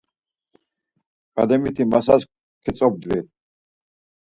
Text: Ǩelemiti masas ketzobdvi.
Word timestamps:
Ǩelemiti 1.33 1.83
masas 1.91 2.21
ketzobdvi. 2.63 3.19